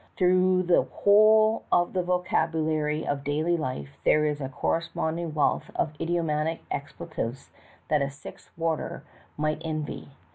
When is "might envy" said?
9.37-10.09